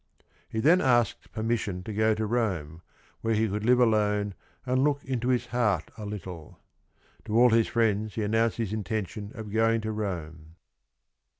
[0.49, 2.81] He then asked permission to go to Rome,
[3.21, 4.33] where he could live alone
[4.65, 6.59] and look into his heart a little.
[7.25, 10.55] To all his friends he announced his intention of going to Rome.